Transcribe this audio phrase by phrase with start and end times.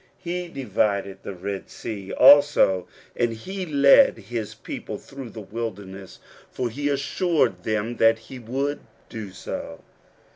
[0.17, 6.17] He divided the Red Sea also, and he led his people through the wilderness,
[6.49, 8.79] for he assured them that he would
[9.09, 9.79] do so.